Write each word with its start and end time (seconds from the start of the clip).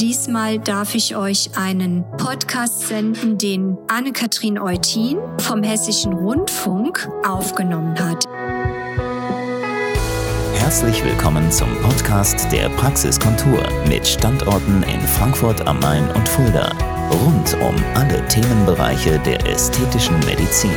Diesmal 0.00 0.58
darf 0.58 0.94
ich 0.94 1.14
euch 1.14 1.50
einen 1.56 2.04
Podcast 2.16 2.88
senden, 2.88 3.38
den 3.38 3.78
Anne-Kathrin 3.88 4.58
Eutin 4.58 5.18
vom 5.38 5.62
Hessischen 5.62 6.12
Rundfunk 6.12 7.08
aufgenommen 7.26 7.98
hat. 7.98 8.24
Herzlich 10.54 11.04
willkommen 11.04 11.50
zum 11.52 11.68
Podcast 11.82 12.50
der 12.50 12.68
Praxiskontur 12.70 13.62
mit 13.88 14.06
Standorten 14.06 14.82
in 14.82 15.00
Frankfurt 15.00 15.66
am 15.66 15.78
Main 15.78 16.10
und 16.10 16.28
Fulda. 16.28 16.72
Rund 17.10 17.54
um 17.62 17.74
alle 17.94 18.26
Themenbereiche 18.28 19.20
der 19.20 19.46
ästhetischen 19.46 20.18
Medizin. 20.20 20.74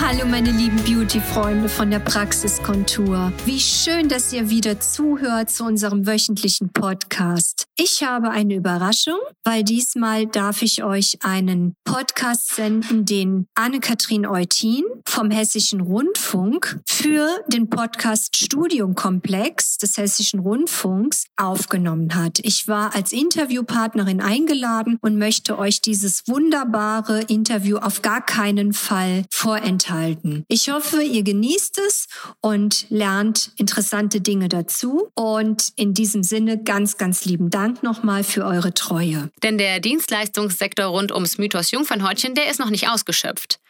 Hallo 0.00 0.24
meine 0.26 0.52
lieben 0.52 0.76
Beauty-Freunde 0.84 1.68
von 1.68 1.90
der 1.90 1.98
Praxiskontur. 1.98 3.32
Wie 3.44 3.58
schön, 3.58 4.08
dass 4.08 4.32
ihr 4.32 4.48
wieder 4.48 4.78
zuhört 4.78 5.50
zu 5.50 5.64
unserem 5.64 6.06
wöchentlichen 6.06 6.72
Podcast. 6.72 7.67
Ich 7.80 8.02
habe 8.02 8.30
eine 8.30 8.56
Überraschung, 8.56 9.18
weil 9.44 9.62
diesmal 9.62 10.26
darf 10.26 10.62
ich 10.62 10.82
euch 10.82 11.18
einen 11.22 11.74
Podcast 11.84 12.54
senden, 12.54 13.04
den 13.04 13.46
Anne-Kathrin 13.54 14.26
Eutin 14.26 14.82
vom 15.06 15.30
Hessischen 15.30 15.80
Rundfunk 15.80 16.80
für 16.88 17.28
den 17.46 17.70
Podcast 17.70 18.36
Studiumkomplex 18.36 19.78
des 19.78 19.96
Hessischen 19.96 20.40
Rundfunks 20.40 21.26
aufgenommen 21.36 22.14
hat. 22.14 22.40
Ich 22.42 22.66
war 22.66 22.94
als 22.96 23.12
Interviewpartnerin 23.12 24.20
eingeladen 24.20 24.98
und 25.00 25.16
möchte 25.16 25.56
euch 25.56 25.80
dieses 25.80 26.22
wunderbare 26.26 27.20
Interview 27.22 27.76
auf 27.76 28.02
gar 28.02 28.24
keinen 28.24 28.72
Fall 28.72 29.24
vorenthalten 29.30 29.78
enthalten. 29.88 30.44
Ich 30.48 30.70
hoffe, 30.70 31.02
ihr 31.02 31.22
genießt 31.22 31.78
es 31.86 32.06
und 32.40 32.86
lernt 32.90 33.52
interessante 33.56 34.20
Dinge 34.20 34.48
dazu. 34.48 35.08
Und 35.14 35.72
in 35.76 35.94
diesem 35.94 36.22
Sinne 36.22 36.62
ganz, 36.62 36.96
ganz 36.96 37.24
lieben 37.24 37.50
Dank 37.50 37.67
nochmal 37.82 38.24
für 38.24 38.44
eure 38.44 38.74
Treue. 38.74 39.30
Denn 39.42 39.58
der 39.58 39.80
Dienstleistungssektor 39.80 40.86
rund 40.86 41.12
ums 41.12 41.38
Mythos 41.38 41.70
Jungfernhäutchen, 41.70 42.34
der 42.34 42.50
ist 42.50 42.60
noch 42.60 42.70
nicht 42.70 42.88
ausgeschöpft. 42.88 43.60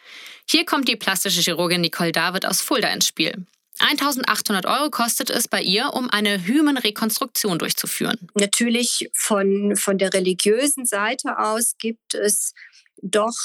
Hier 0.49 0.65
kommt 0.65 0.89
die 0.89 0.97
plastische 0.97 1.41
Chirurgin 1.41 1.81
Nicole 1.81 2.13
David 2.13 2.47
aus 2.47 2.61
Fulda 2.61 2.89
ins 2.89 3.07
Spiel. 3.07 3.47
1800 3.81 4.67
Euro 4.67 4.91
kostet 4.91 5.31
es 5.31 5.47
bei 5.47 5.63
ihr, 5.63 5.91
um 5.93 6.11
eine 6.11 6.45
Hymenrekonstruktion 6.45 7.59
durchzuführen. 7.59 8.29
Natürlich 8.35 9.09
von, 9.15 9.77
von 9.77 9.99
der 9.99 10.13
religiösen 10.15 10.85
Seite 10.85 11.39
aus 11.39 11.77
gibt 11.79 12.15
es 12.15 12.55
doch 13.03 13.37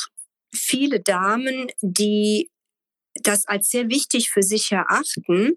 viele 0.54 1.00
Damen, 1.00 1.68
die 1.82 2.50
das 3.24 3.46
als 3.48 3.70
sehr 3.70 3.90
wichtig 3.90 4.30
für 4.30 4.44
sich 4.44 4.72
erachten. 4.72 5.54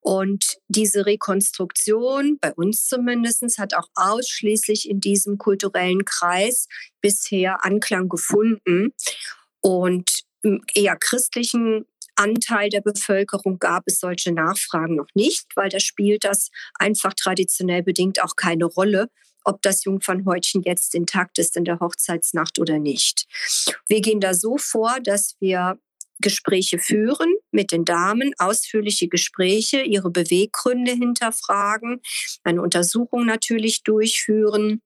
Und 0.00 0.58
diese 0.68 1.06
Rekonstruktion, 1.06 2.38
bei 2.40 2.52
uns 2.54 2.86
zumindest, 2.86 3.58
hat 3.58 3.74
auch 3.74 3.88
ausschließlich 3.94 4.88
in 4.88 5.00
diesem 5.00 5.38
kulturellen 5.38 6.04
Kreis 6.04 6.66
bisher 7.00 7.64
Anklang 7.64 8.08
gefunden. 8.08 8.92
Und 9.60 10.22
im 10.42 10.62
eher 10.74 10.96
christlichen 10.96 11.86
Anteil 12.16 12.68
der 12.68 12.80
Bevölkerung 12.80 13.58
gab 13.58 13.84
es 13.86 14.00
solche 14.00 14.32
Nachfragen 14.32 14.96
noch 14.96 15.08
nicht, 15.14 15.46
weil 15.54 15.68
da 15.68 15.80
spielt 15.80 16.24
das 16.24 16.50
einfach 16.74 17.14
traditionell 17.14 17.82
bedingt 17.82 18.22
auch 18.22 18.36
keine 18.36 18.66
Rolle, 18.66 19.08
ob 19.44 19.62
das 19.62 19.84
Jungfernhäutchen 19.84 20.62
jetzt 20.62 20.94
intakt 20.94 21.38
ist 21.38 21.56
in 21.56 21.64
der 21.64 21.80
Hochzeitsnacht 21.80 22.58
oder 22.58 22.78
nicht. 22.78 23.26
Wir 23.88 24.00
gehen 24.00 24.20
da 24.20 24.34
so 24.34 24.56
vor, 24.58 24.98
dass 25.02 25.36
wir 25.40 25.78
Gespräche 26.22 26.78
führen 26.78 27.34
mit 27.50 27.72
den 27.72 27.84
Damen, 27.84 28.32
ausführliche 28.38 29.08
Gespräche, 29.08 29.82
ihre 29.82 30.10
Beweggründe 30.10 30.92
hinterfragen, 30.92 32.00
eine 32.44 32.62
Untersuchung 32.62 33.26
natürlich 33.26 33.82
durchführen 33.82 34.80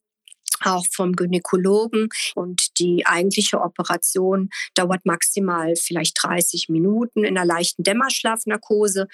auch 0.64 0.84
vom 0.90 1.14
Gynäkologen. 1.14 2.08
Und 2.34 2.78
die 2.78 3.06
eigentliche 3.06 3.60
Operation 3.60 4.50
dauert 4.74 5.06
maximal 5.06 5.74
vielleicht 5.76 6.16
30 6.22 6.68
Minuten 6.68 7.24
in 7.24 7.36
einer 7.36 7.46
leichten 7.46 7.82
Dämmerschlafnarkose. 7.82 9.08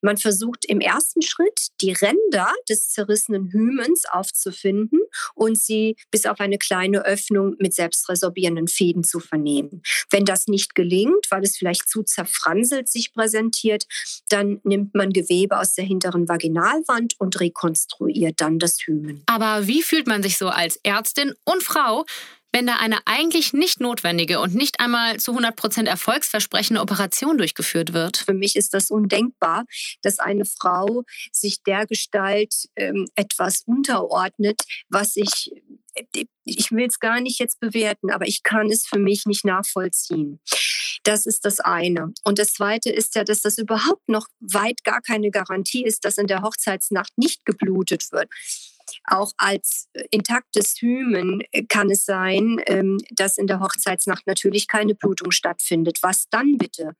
Man 0.00 0.16
versucht 0.16 0.64
im 0.64 0.80
ersten 0.80 1.22
Schritt 1.22 1.68
die 1.80 1.92
Ränder 1.92 2.52
des 2.68 2.90
zerrissenen 2.90 3.50
Hymens 3.52 4.04
aufzufinden 4.10 5.00
und 5.34 5.58
sie 5.58 5.96
bis 6.10 6.26
auf 6.26 6.40
eine 6.40 6.58
kleine 6.58 7.04
Öffnung 7.04 7.56
mit 7.58 7.74
selbstresorbierenden 7.74 8.68
Fäden 8.68 9.04
zu 9.04 9.20
vernehmen. 9.20 9.82
Wenn 10.10 10.24
das 10.24 10.46
nicht 10.46 10.74
gelingt, 10.74 11.26
weil 11.30 11.42
es 11.42 11.56
vielleicht 11.56 11.88
zu 11.88 12.02
zerfranselt 12.02 12.88
sich 12.88 13.12
präsentiert, 13.12 13.86
dann 14.28 14.60
nimmt 14.64 14.94
man 14.94 15.12
Gewebe 15.12 15.58
aus 15.58 15.74
der 15.74 15.84
hinteren 15.84 16.28
Vaginalwand 16.28 17.14
und 17.18 17.40
rekonstruiert 17.40 18.40
dann 18.40 18.58
das 18.58 18.78
Hymen. 18.86 19.22
Aber 19.26 19.66
wie 19.66 19.82
fühlt 19.82 20.06
man 20.06 20.22
sich 20.22 20.38
so 20.38 20.48
als 20.48 20.77
Ärztin 20.82 21.34
und 21.44 21.62
Frau, 21.62 22.04
wenn 22.52 22.66
da 22.66 22.76
eine 22.76 22.98
eigentlich 23.06 23.52
nicht 23.52 23.80
notwendige 23.80 24.40
und 24.40 24.54
nicht 24.54 24.80
einmal 24.80 25.18
zu 25.18 25.32
100 25.32 25.54
Prozent 25.54 25.88
erfolgsversprechende 25.88 26.80
Operation 26.80 27.38
durchgeführt 27.38 27.92
wird? 27.92 28.16
Für 28.16 28.34
mich 28.34 28.56
ist 28.56 28.74
das 28.74 28.90
undenkbar, 28.90 29.64
dass 30.02 30.18
eine 30.18 30.44
Frau 30.44 31.04
sich 31.30 31.62
der 31.62 31.86
Gestalt 31.86 32.54
ähm, 32.76 33.06
etwas 33.14 33.62
unterordnet, 33.66 34.62
was 34.88 35.16
ich, 35.16 35.52
ich 36.44 36.70
will 36.70 36.86
es 36.86 36.98
gar 36.98 37.20
nicht 37.20 37.38
jetzt 37.38 37.60
bewerten, 37.60 38.10
aber 38.10 38.26
ich 38.26 38.42
kann 38.42 38.70
es 38.70 38.86
für 38.86 38.98
mich 38.98 39.26
nicht 39.26 39.44
nachvollziehen. 39.44 40.40
Das 41.08 41.24
ist 41.24 41.46
das 41.46 41.58
eine. 41.58 42.12
Und 42.22 42.38
das 42.38 42.52
zweite 42.52 42.90
ist 42.90 43.14
ja, 43.14 43.24
dass 43.24 43.40
das 43.40 43.56
überhaupt 43.56 44.10
noch 44.10 44.26
weit 44.40 44.84
gar 44.84 45.00
keine 45.00 45.30
Garantie 45.30 45.82
ist, 45.82 46.04
dass 46.04 46.18
in 46.18 46.26
der 46.26 46.42
Hochzeitsnacht 46.42 47.16
nicht 47.16 47.46
geblutet 47.46 48.12
wird. 48.12 48.28
Auch 49.04 49.32
als 49.38 49.88
äh, 49.94 50.04
intaktes 50.10 50.74
Hymen 50.82 51.42
äh, 51.52 51.64
kann 51.64 51.88
es 51.90 52.04
sein, 52.04 52.60
ähm, 52.66 52.98
dass 53.10 53.38
in 53.38 53.46
der 53.46 53.60
Hochzeitsnacht 53.60 54.26
natürlich 54.26 54.68
keine 54.68 54.94
Blutung 54.94 55.30
stattfindet. 55.30 56.00
Was 56.02 56.28
dann 56.28 56.58
bitte? 56.58 56.92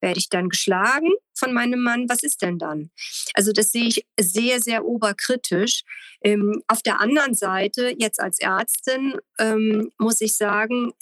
Werde 0.00 0.18
ich 0.18 0.28
dann 0.28 0.48
geschlagen 0.48 1.10
von 1.32 1.52
meinem 1.52 1.84
Mann? 1.84 2.08
Was 2.08 2.24
ist 2.24 2.42
denn 2.42 2.58
dann? 2.58 2.90
Also 3.34 3.52
das 3.52 3.70
sehe 3.70 3.86
ich 3.86 4.04
sehr, 4.18 4.60
sehr 4.60 4.84
oberkritisch. 4.84 5.84
Ähm, 6.20 6.64
auf 6.66 6.82
der 6.82 7.00
anderen 7.00 7.34
Seite, 7.34 7.94
jetzt 7.96 8.18
als 8.18 8.40
Ärztin, 8.40 9.14
ähm, 9.38 9.92
muss 9.98 10.20
ich 10.20 10.36
sagen, 10.36 10.94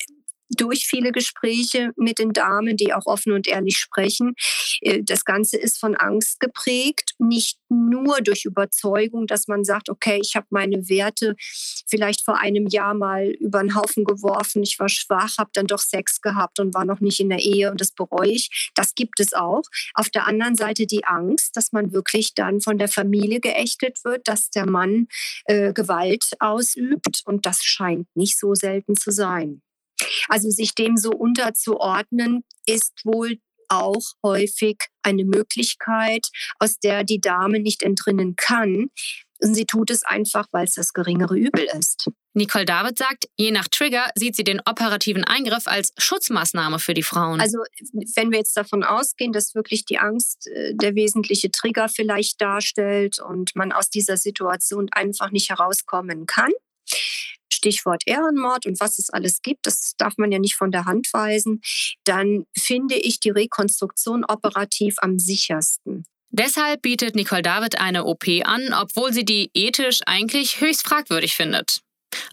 durch 0.50 0.86
viele 0.86 1.12
Gespräche 1.12 1.92
mit 1.96 2.18
den 2.18 2.32
Damen, 2.32 2.76
die 2.76 2.92
auch 2.92 3.06
offen 3.06 3.32
und 3.32 3.46
ehrlich 3.46 3.78
sprechen. 3.78 4.34
Äh, 4.80 5.02
das 5.02 5.24
Ganze 5.24 5.56
ist 5.56 5.78
von 5.78 5.96
Angst 5.96 6.40
geprägt, 6.40 7.14
nicht 7.18 7.58
nur 7.68 8.20
durch 8.20 8.44
Überzeugung, 8.44 9.26
dass 9.26 9.46
man 9.48 9.64
sagt, 9.64 9.88
okay, 9.88 10.18
ich 10.22 10.34
habe 10.34 10.46
meine 10.50 10.88
Werte 10.88 11.36
vielleicht 11.88 12.24
vor 12.24 12.38
einem 12.38 12.66
Jahr 12.66 12.94
mal 12.94 13.26
über 13.26 13.60
den 13.60 13.74
Haufen 13.74 14.04
geworfen, 14.04 14.62
ich 14.62 14.78
war 14.78 14.88
schwach, 14.88 15.38
habe 15.38 15.50
dann 15.54 15.66
doch 15.66 15.78
Sex 15.78 16.20
gehabt 16.20 16.58
und 16.58 16.74
war 16.74 16.84
noch 16.84 17.00
nicht 17.00 17.20
in 17.20 17.28
der 17.28 17.40
Ehe 17.40 17.70
und 17.70 17.80
das 17.80 17.92
bereue 17.92 18.30
ich. 18.30 18.70
Das 18.74 18.94
gibt 18.94 19.20
es 19.20 19.32
auch. 19.32 19.62
Auf 19.94 20.10
der 20.10 20.26
anderen 20.26 20.56
Seite 20.56 20.86
die 20.86 21.04
Angst, 21.04 21.56
dass 21.56 21.72
man 21.72 21.92
wirklich 21.92 22.34
dann 22.34 22.60
von 22.60 22.78
der 22.78 22.88
Familie 22.88 23.40
geächtet 23.40 23.98
wird, 24.04 24.26
dass 24.26 24.50
der 24.50 24.68
Mann 24.68 25.06
äh, 25.44 25.72
Gewalt 25.72 26.30
ausübt 26.40 27.22
und 27.24 27.46
das 27.46 27.62
scheint 27.62 28.08
nicht 28.14 28.38
so 28.38 28.54
selten 28.54 28.96
zu 28.96 29.10
sein. 29.10 29.62
Also 30.28 30.50
sich 30.50 30.74
dem 30.74 30.96
so 30.96 31.10
unterzuordnen, 31.10 32.44
ist 32.66 33.04
wohl 33.04 33.38
auch 33.68 34.02
häufig 34.24 34.76
eine 35.02 35.24
Möglichkeit, 35.24 36.26
aus 36.58 36.78
der 36.78 37.04
die 37.04 37.20
Dame 37.20 37.60
nicht 37.60 37.82
entrinnen 37.82 38.34
kann. 38.36 38.90
Und 39.42 39.54
sie 39.54 39.64
tut 39.64 39.90
es 39.90 40.04
einfach, 40.04 40.46
weil 40.52 40.66
es 40.66 40.74
das 40.74 40.92
geringere 40.92 41.38
Übel 41.38 41.66
ist. 41.78 42.10
Nicole 42.34 42.64
David 42.64 42.98
sagt, 42.98 43.24
je 43.36 43.50
nach 43.50 43.66
Trigger 43.68 44.10
sieht 44.14 44.36
sie 44.36 44.44
den 44.44 44.60
operativen 44.60 45.24
Eingriff 45.24 45.66
als 45.66 45.92
Schutzmaßnahme 45.98 46.78
für 46.78 46.94
die 46.94 47.02
Frauen. 47.02 47.40
Also 47.40 47.58
wenn 48.14 48.30
wir 48.30 48.38
jetzt 48.38 48.56
davon 48.56 48.84
ausgehen, 48.84 49.32
dass 49.32 49.54
wirklich 49.54 49.84
die 49.84 49.98
Angst 49.98 50.46
äh, 50.46 50.74
der 50.74 50.94
wesentliche 50.94 51.50
Trigger 51.50 51.88
vielleicht 51.88 52.40
darstellt 52.40 53.18
und 53.18 53.56
man 53.56 53.72
aus 53.72 53.90
dieser 53.90 54.16
Situation 54.16 54.88
einfach 54.92 55.30
nicht 55.30 55.48
herauskommen 55.50 56.26
kann, 56.26 56.52
Stichwort 57.60 58.02
Ehrenmord 58.06 58.64
und 58.64 58.80
was 58.80 58.98
es 58.98 59.10
alles 59.10 59.42
gibt, 59.42 59.66
das 59.66 59.92
darf 59.98 60.14
man 60.16 60.32
ja 60.32 60.38
nicht 60.38 60.56
von 60.56 60.70
der 60.70 60.86
Hand 60.86 61.08
weisen, 61.12 61.60
dann 62.04 62.46
finde 62.56 62.94
ich 62.96 63.20
die 63.20 63.30
Rekonstruktion 63.30 64.24
operativ 64.24 64.96
am 65.02 65.18
sichersten. 65.18 66.04
Deshalb 66.30 66.80
bietet 66.80 67.16
Nicole 67.16 67.42
David 67.42 67.78
eine 67.78 68.06
OP 68.06 68.24
an, 68.44 68.72
obwohl 68.72 69.12
sie 69.12 69.24
die 69.24 69.50
ethisch 69.52 70.00
eigentlich 70.06 70.60
höchst 70.60 70.86
fragwürdig 70.86 71.34
findet. 71.34 71.80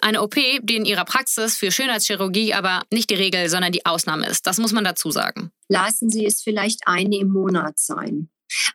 Eine 0.01 0.21
OP, 0.21 0.35
die 0.35 0.75
in 0.75 0.85
ihrer 0.85 1.03
Praxis 1.03 1.57
für 1.57 1.71
Schönheitschirurgie 1.71 2.53
aber 2.53 2.83
nicht 2.91 3.09
die 3.09 3.15
Regel, 3.15 3.49
sondern 3.49 3.71
die 3.71 3.85
Ausnahme 3.85 4.27
ist. 4.27 4.47
Das 4.47 4.59
muss 4.59 4.71
man 4.71 4.83
dazu 4.83 5.11
sagen. 5.11 5.51
Lassen 5.67 6.09
Sie 6.09 6.25
es 6.25 6.41
vielleicht 6.41 6.87
eine 6.87 7.17
im 7.17 7.29
Monat 7.29 7.79
sein. 7.79 8.29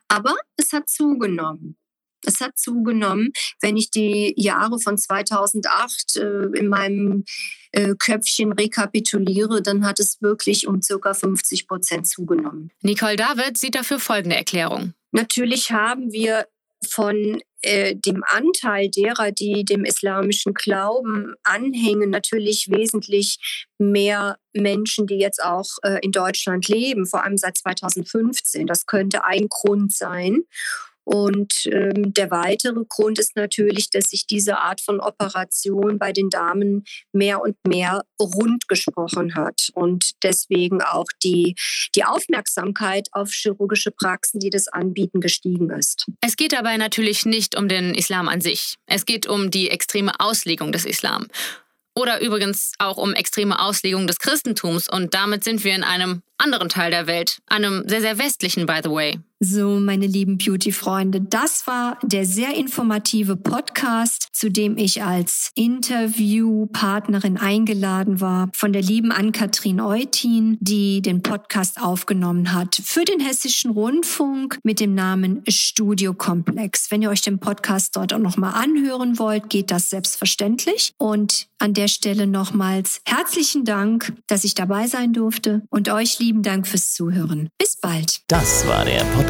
Aber 0.07 0.35
es 0.55 0.71
hat 0.71 0.87
zugenommen. 0.87 1.77
Es 2.25 2.39
hat 2.39 2.57
zugenommen. 2.57 3.31
Wenn 3.61 3.77
ich 3.77 3.91
die 3.91 4.33
Jahre 4.37 4.79
von 4.79 4.97
2008 4.97 6.17
äh, 6.17 6.57
in 6.57 6.67
meinem 6.67 7.25
äh, 7.71 7.95
Köpfchen 7.97 8.51
rekapituliere, 8.53 9.61
dann 9.61 9.85
hat 9.85 9.99
es 9.99 10.21
wirklich 10.21 10.67
um 10.67 10.81
circa 10.81 11.13
50 11.13 11.67
Prozent 11.67 12.07
zugenommen. 12.07 12.71
Nicole 12.81 13.15
David 13.15 13.57
sieht 13.57 13.75
dafür 13.75 13.99
folgende 13.99 14.35
Erklärung. 14.35 14.93
Natürlich 15.11 15.71
haben 15.71 16.11
wir 16.11 16.47
von 16.85 17.41
äh, 17.61 17.95
dem 17.95 18.23
Anteil 18.27 18.89
derer, 18.89 19.31
die 19.31 19.63
dem 19.63 19.85
islamischen 19.85 20.53
Glauben 20.53 21.33
anhängen, 21.43 22.09
natürlich 22.09 22.69
wesentlich 22.69 23.67
mehr 23.77 24.37
Menschen, 24.53 25.07
die 25.07 25.17
jetzt 25.17 25.41
auch 25.41 25.67
äh, 25.83 25.99
in 26.01 26.11
Deutschland 26.11 26.67
leben, 26.67 27.05
vor 27.05 27.23
allem 27.23 27.37
seit 27.37 27.57
2015. 27.57 28.67
Das 28.67 28.85
könnte 28.85 29.23
ein 29.23 29.47
Grund 29.49 29.93
sein. 29.93 30.43
Und 31.05 31.65
ähm, 31.65 32.13
der 32.13 32.31
weitere 32.31 32.83
Grund 32.87 33.19
ist 33.19 33.35
natürlich, 33.35 33.89
dass 33.89 34.05
sich 34.05 34.25
diese 34.25 34.57
Art 34.59 34.81
von 34.81 34.99
Operation 34.99 35.99
bei 35.99 36.11
den 36.13 36.29
Damen 36.29 36.85
mehr 37.11 37.41
und 37.41 37.57
mehr 37.67 38.03
rund 38.19 38.67
gesprochen 38.67 39.35
hat 39.35 39.69
und 39.73 40.11
deswegen 40.23 40.81
auch 40.81 41.07
die, 41.23 41.55
die 41.95 42.05
Aufmerksamkeit 42.05 43.09
auf 43.11 43.31
chirurgische 43.31 43.91
Praxen, 43.91 44.39
die 44.39 44.49
das 44.49 44.67
anbieten, 44.67 45.19
gestiegen 45.19 45.69
ist. 45.71 46.05
Es 46.21 46.37
geht 46.37 46.53
dabei 46.53 46.77
natürlich 46.77 47.25
nicht 47.25 47.57
um 47.57 47.67
den 47.67 47.93
Islam 47.93 48.29
an 48.29 48.41
sich. 48.41 48.75
Es 48.85 49.05
geht 49.05 49.27
um 49.27 49.51
die 49.51 49.69
extreme 49.69 50.19
Auslegung 50.19 50.71
des 50.71 50.85
Islam. 50.85 51.27
Oder 51.95 52.21
übrigens 52.21 52.71
auch 52.79 52.97
um 52.97 53.13
extreme 53.13 53.59
Auslegung 53.59 54.07
des 54.07 54.17
Christentums. 54.17 54.89
Und 54.89 55.13
damit 55.13 55.43
sind 55.43 55.63
wir 55.63 55.75
in 55.75 55.83
einem 55.83 56.23
anderen 56.37 56.69
Teil 56.69 56.89
der 56.89 57.07
Welt, 57.07 57.37
einem 57.45 57.87
sehr, 57.87 58.01
sehr 58.01 58.17
westlichen, 58.17 58.65
by 58.65 58.79
the 58.83 58.89
way. 58.89 59.19
So, 59.45 59.77
meine 59.77 60.07
lieben 60.07 60.37
Beauty-Freunde, 60.37 61.19
das 61.19 61.67
war 61.67 61.99
der 62.01 62.25
sehr 62.25 62.55
informative 62.55 63.35
Podcast, 63.35 64.29
zu 64.31 64.49
dem 64.49 64.77
ich 64.77 65.03
als 65.03 65.51
Interviewpartnerin 65.53 67.35
eingeladen 67.37 68.21
war 68.21 68.49
von 68.53 68.71
der 68.71 68.81
lieben 68.81 69.11
Ann-Kathrin 69.11 69.81
Eutin, 69.81 70.57
die 70.61 71.01
den 71.01 71.23
Podcast 71.23 71.81
aufgenommen 71.81 72.53
hat 72.53 72.81
für 72.85 73.03
den 73.03 73.19
Hessischen 73.19 73.71
Rundfunk 73.71 74.59
mit 74.63 74.79
dem 74.79 74.95
Namen 74.95 75.43
Studiokomplex. 75.45 76.89
Wenn 76.89 77.01
ihr 77.01 77.09
euch 77.09 77.21
den 77.21 77.39
Podcast 77.39 77.97
dort 77.97 78.13
auch 78.13 78.19
nochmal 78.19 78.53
anhören 78.53 79.19
wollt, 79.19 79.49
geht 79.49 79.71
das 79.71 79.89
selbstverständlich. 79.89 80.93
Und 80.97 81.49
an 81.59 81.73
der 81.73 81.89
Stelle 81.89 82.27
nochmals 82.27 83.01
herzlichen 83.05 83.65
Dank, 83.65 84.13
dass 84.27 84.43
ich 84.43 84.53
dabei 84.53 84.87
sein 84.87 85.11
durfte 85.11 85.63
und 85.69 85.89
euch 85.89 86.19
lieben 86.19 86.43
Dank 86.43 86.67
fürs 86.67 86.93
Zuhören. 86.93 87.49
Bis 87.57 87.77
bald. 87.77 88.21
Das 88.27 88.67
war 88.67 88.85
der 88.85 89.03